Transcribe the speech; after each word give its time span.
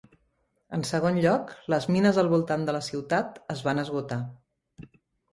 En 0.75 0.83
segon 0.91 1.17
lloc, 1.25 1.51
les 1.73 1.85
mines 1.95 2.17
al 2.21 2.29
voltant 2.31 2.63
de 2.69 2.75
la 2.77 2.81
ciutat 2.87 3.37
es 3.57 3.61
van 3.69 3.83
esgotar. 3.83 4.19